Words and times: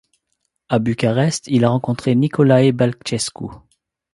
À 0.67 0.79
Bucarest, 0.79 1.43
il 1.45 1.63
a 1.63 1.69
rencontré 1.69 2.15
Nicolae 2.15 2.71
Bălcescu. 2.71 3.45